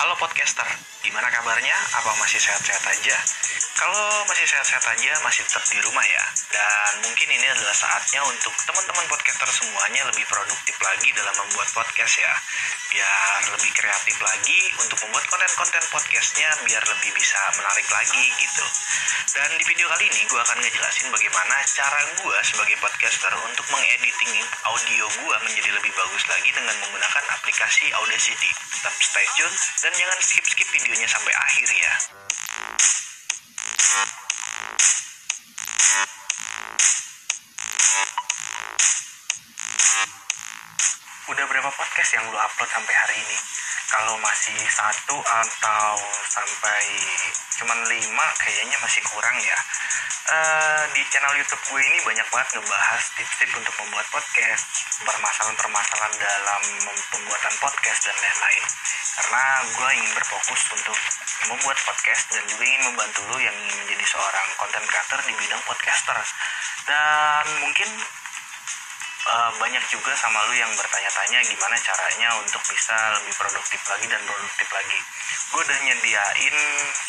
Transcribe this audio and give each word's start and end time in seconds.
Halo 0.00 0.16
podcaster, 0.16 0.64
gimana 1.04 1.28
kabarnya? 1.28 1.76
Apa 2.00 2.16
masih 2.16 2.40
sehat-sehat 2.40 2.88
aja? 2.88 3.16
Kalau 3.80 4.28
masih 4.28 4.44
sehat-sehat 4.44 4.84
aja, 4.92 5.12
masih 5.24 5.40
tetap 5.48 5.64
di 5.72 5.80
rumah 5.80 6.04
ya. 6.04 6.24
Dan 6.52 7.00
mungkin 7.00 7.32
ini 7.32 7.48
adalah 7.48 7.72
saatnya 7.72 8.20
untuk 8.28 8.52
teman-teman 8.68 9.08
podcaster 9.08 9.48
semuanya 9.48 10.04
lebih 10.04 10.20
produktif 10.28 10.76
lagi 10.84 11.08
dalam 11.16 11.32
membuat 11.40 11.64
podcast 11.72 12.20
ya. 12.20 12.28
Biar 12.92 13.40
lebih 13.56 13.72
kreatif 13.72 14.20
lagi 14.20 14.60
untuk 14.84 15.00
membuat 15.08 15.24
konten-konten 15.32 15.80
podcastnya 15.96 16.52
biar 16.68 16.84
lebih 16.92 17.08
bisa 17.16 17.40
menarik 17.56 17.88
lagi 17.88 18.24
gitu. 18.36 18.64
Dan 19.32 19.48
di 19.56 19.64
video 19.64 19.88
kali 19.88 20.12
ini 20.12 20.28
gue 20.28 20.40
akan 20.44 20.60
ngejelasin 20.60 21.08
bagaimana 21.08 21.56
cara 21.64 22.00
gue 22.20 22.38
sebagai 22.44 22.76
podcaster 22.84 23.32
untuk 23.48 23.64
mengediting 23.72 24.44
audio 24.68 25.08
gue 25.08 25.36
menjadi 25.48 25.72
lebih 25.72 25.92
bagus 25.96 26.28
lagi 26.28 26.52
dengan 26.52 26.76
menggunakan 26.84 27.24
aplikasi 27.32 27.88
Audacity. 27.96 28.52
Tetap 28.76 28.92
stay 29.00 29.24
tune 29.40 29.56
dan 29.56 29.92
jangan 29.96 30.18
skip-skip 30.20 30.68
videonya 30.68 31.08
sampai 31.08 31.32
akhir 31.32 31.68
ya. 31.72 31.94
Udah 41.30 41.46
berapa 41.46 41.70
podcast 41.70 42.18
yang 42.18 42.26
lu 42.26 42.34
upload 42.34 42.66
sampai 42.66 42.90
hari 42.90 43.14
ini? 43.22 43.38
Kalau 43.86 44.18
masih 44.18 44.58
satu 44.66 45.14
atau 45.14 45.94
sampai 46.26 46.82
cuman 47.54 47.78
lima 47.86 48.26
kayaknya 48.42 48.74
masih 48.82 48.98
kurang 49.06 49.38
ya. 49.38 49.58
Uh, 50.26 50.82
di 50.90 51.06
channel 51.06 51.38
YouTube 51.38 51.62
gue 51.70 51.80
ini 51.86 52.02
banyak 52.02 52.26
banget 52.34 52.58
ngebahas 52.58 53.02
tips-tips 53.14 53.54
untuk 53.62 53.74
membuat 53.78 54.06
podcast, 54.10 54.66
permasalahan-permasalahan 55.06 56.14
dalam 56.18 56.62
pembuatan 57.14 57.54
podcast 57.62 58.10
dan 58.10 58.16
lain-lain 58.18 58.64
karena 59.20 59.42
gue 59.70 59.88
ingin 60.02 60.12
berfokus 60.18 60.62
untuk 60.74 60.98
membuat 61.46 61.78
podcast 61.86 62.26
dan 62.34 62.42
juga 62.50 62.62
ingin 62.66 62.82
membantu 62.90 63.20
lo 63.30 63.38
yang 63.38 63.54
ingin 63.54 63.76
menjadi 63.86 64.04
seorang 64.06 64.48
content 64.58 64.86
creator 64.86 65.20
di 65.30 65.34
bidang 65.38 65.62
podcaster 65.62 66.18
dan 66.90 67.44
mungkin 67.62 67.90
uh, 69.28 69.50
banyak 69.60 69.84
juga 69.92 70.12
sama 70.16 70.40
lu 70.48 70.54
yang 70.56 70.70
bertanya-tanya 70.72 71.44
gimana 71.44 71.76
caranya 71.82 72.28
untuk 72.40 72.62
bisa 72.70 72.94
lebih 73.20 73.34
produktif 73.36 73.80
lagi 73.90 74.06
dan 74.08 74.22
produktif 74.24 74.68
lagi. 74.72 74.98
Gue 75.50 75.60
udah 75.66 75.78
nyediain 75.82 76.56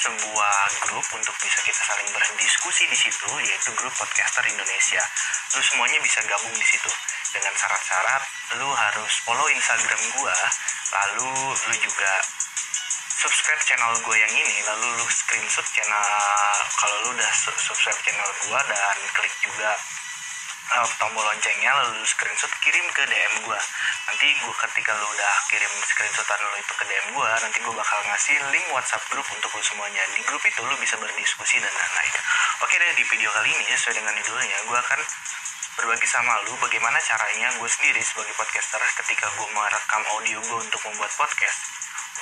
sebuah 0.00 0.56
grup 0.88 1.06
untuk 1.12 1.36
bisa 1.38 1.58
kita 1.62 1.82
saling 1.84 2.08
berdiskusi 2.10 2.88
di 2.88 2.96
situ 2.96 3.30
yaitu 3.44 3.70
grup 3.76 3.92
podcaster 3.94 4.42
Indonesia. 4.48 5.02
Lu 5.54 5.60
semuanya 5.62 5.98
bisa 6.02 6.24
gabung 6.26 6.54
di 6.56 6.66
situ. 6.66 6.90
Dengan 7.30 7.54
syarat-syarat 7.54 8.22
lu 8.58 8.66
harus 8.74 9.12
follow 9.22 9.46
Instagram 9.46 10.02
gue 10.10 10.36
lalu 10.90 11.30
lu 11.54 11.74
juga 11.78 12.12
subscribe 13.20 13.62
channel 13.62 13.94
gue 14.02 14.16
yang 14.18 14.32
ini 14.34 14.56
lalu 14.66 14.98
lu 14.98 15.06
screenshot 15.06 15.62
channel 15.70 16.02
kalau 16.74 16.96
lu 17.06 17.08
udah 17.14 17.30
subscribe 17.38 18.00
channel 18.02 18.30
gue 18.42 18.60
dan 18.66 18.98
klik 19.14 19.34
juga 19.46 19.70
uh, 20.78 20.86
tombol 20.98 21.24
loncengnya 21.26 21.70
lalu 21.74 22.02
screenshot 22.06 22.52
kirim 22.62 22.86
ke 22.94 23.02
DM 23.06 23.34
gue 23.42 23.58
nanti 24.06 24.26
gue 24.38 24.54
ketika 24.68 24.92
lu 24.94 25.06
udah 25.06 25.34
kirim 25.50 25.72
screenshotan 25.82 26.40
lu 26.46 26.56
itu 26.58 26.72
ke 26.74 26.84
DM 26.86 27.06
gue 27.14 27.30
nanti 27.42 27.58
gue 27.58 27.74
bakal 27.74 27.98
ngasih 28.06 28.36
link 28.54 28.66
WhatsApp 28.70 29.02
grup 29.10 29.26
untuk 29.34 29.50
lu 29.54 29.62
semuanya. 29.62 30.02
Di 30.14 30.22
grup 30.26 30.42
itu 30.46 30.60
lu 30.62 30.74
bisa 30.78 30.94
berdiskusi 30.98 31.58
dan 31.58 31.72
lain-lain. 31.72 32.14
Oke 32.62 32.74
deh 32.78 32.90
di 32.94 33.04
video 33.06 33.30
kali 33.34 33.50
ini 33.50 33.64
sesuai 33.74 33.98
dengan 33.98 34.14
judulnya 34.18 34.58
gue 34.66 34.78
akan 34.78 35.00
berbagi 35.80 36.08
sama 36.10 36.44
lu 36.44 36.52
bagaimana 36.60 36.98
caranya 37.00 37.48
gue 37.56 37.68
sendiri 37.70 38.02
sebagai 38.04 38.34
podcaster 38.36 38.82
ketika 39.00 39.32
gue 39.32 39.48
merekam 39.54 40.02
audio 40.18 40.38
gue 40.44 40.58
untuk 40.60 40.80
membuat 40.84 41.08
podcast 41.16 41.58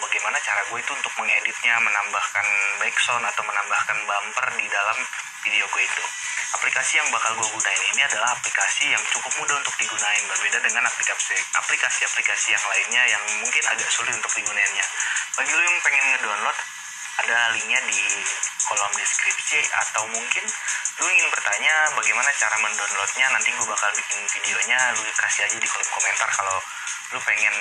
bagaimana 0.00 0.36
cara 0.42 0.62
gue 0.68 0.78
itu 0.78 0.92
untuk 0.92 1.12
mengeditnya 1.18 1.74
menambahkan 1.80 2.46
background 2.80 3.24
atau 3.28 3.42
menambahkan 3.44 3.96
bumper 4.06 4.46
di 4.58 4.66
dalam 4.70 4.98
video 5.44 5.64
gue 5.70 5.82
itu. 5.84 6.04
Aplikasi 6.50 6.98
yang 6.98 7.08
bakal 7.14 7.32
gue 7.38 7.46
gunain 7.46 7.82
ini 7.94 8.02
adalah 8.04 8.34
aplikasi 8.34 8.90
yang 8.90 9.02
cukup 9.14 9.32
mudah 9.38 9.56
untuk 9.60 9.74
digunain 9.78 10.22
berbeda 10.26 10.58
dengan 10.66 10.82
aplikasi 10.88 11.38
aplikasi-aplikasi 11.62 12.52
yang 12.52 12.64
lainnya 12.66 13.02
yang 13.16 13.22
mungkin 13.38 13.64
agak 13.70 13.88
sulit 13.88 14.12
untuk 14.12 14.32
digunainnya. 14.34 14.84
Bagi 15.38 15.52
lo 15.54 15.62
yang 15.62 15.78
pengen 15.80 16.04
ngedownload 16.14 16.58
ada 17.20 17.52
linknya 17.52 17.80
di 17.84 18.00
kolom 18.64 18.92
deskripsi 18.96 19.60
atau 19.70 20.08
mungkin 20.08 20.44
bertanya 21.40 21.72
bagaimana 21.96 22.28
cara 22.36 22.52
mendownloadnya 22.60 23.32
nanti 23.32 23.48
gue 23.48 23.64
bakal 23.64 23.88
bikin 23.96 24.20
videonya 24.28 24.76
lu 24.92 25.08
kasih 25.16 25.48
aja 25.48 25.56
di 25.56 25.64
kolom 25.64 25.88
komentar 25.88 26.28
kalau 26.36 26.60
lu 27.16 27.18
pengen 27.24 27.56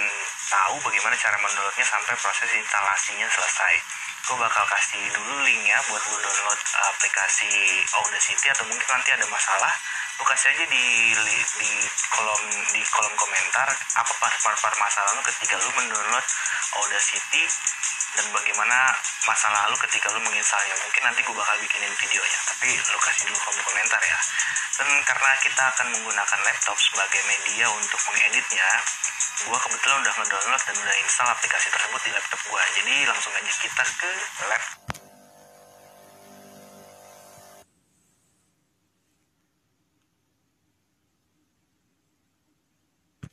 tahu 0.52 0.76
bagaimana 0.84 1.16
cara 1.16 1.40
mendownloadnya 1.40 1.88
sampai 1.88 2.12
proses 2.20 2.52
instalasinya 2.60 3.24
selesai. 3.32 3.76
Gue 4.28 4.36
bakal 4.36 4.68
kasih 4.68 5.00
dulu 5.16 5.48
linknya 5.48 5.80
buat 5.88 6.04
lu 6.12 6.18
download 6.20 6.60
aplikasi 6.92 7.48
Audacity 8.04 8.52
atau 8.52 8.68
mungkin 8.68 8.84
nanti 8.92 9.16
ada 9.16 9.24
masalah 9.32 9.72
lu 10.20 10.28
kasih 10.28 10.52
aja 10.52 10.66
di 10.68 11.16
di 11.64 11.72
kolom 12.12 12.44
di 12.76 12.84
kolom 12.92 13.16
komentar 13.16 13.72
apa 13.96 14.12
part-part 14.20 14.76
masalah 14.76 15.16
lu 15.16 15.24
ketika 15.24 15.56
lu 15.56 15.72
mendownload 15.80 16.26
Audacity 16.84 17.48
dan 18.18 18.26
bagaimana 18.34 18.96
masa 19.28 19.48
lalu 19.52 19.76
ketika 19.86 20.10
lu 20.10 20.22
menginstalnya 20.24 20.76
mungkin 20.82 21.02
nanti 21.06 21.20
gue 21.22 21.36
bakal 21.36 21.56
bikinin 21.62 21.94
videonya 21.94 22.40
tapi 22.50 22.74
lu 22.74 23.00
kasih 23.02 23.24
dulu 23.30 23.38
kolom 23.44 23.62
komentar 23.66 24.02
ya. 24.02 24.20
Dan 24.80 24.88
karena 25.04 25.32
kita 25.44 25.64
akan 25.76 25.88
menggunakan 25.92 26.40
laptop 26.40 26.78
sebagai 26.80 27.22
media 27.28 27.68
untuk 27.68 28.00
mengeditnya 28.08 28.70
gue 29.40 29.56
kebetulan 29.56 30.04
udah 30.04 30.14
ngedownload 30.20 30.64
dan 30.68 30.76
udah 30.76 30.96
install 31.00 31.32
aplikasi 31.32 31.68
tersebut 31.72 32.02
di 32.04 32.12
laptop 32.12 32.40
gue 32.44 32.62
jadi 32.76 32.96
langsung 33.08 33.32
aja 33.32 33.54
kita 33.56 33.84
ke 33.88 34.12
laptop 34.52 34.99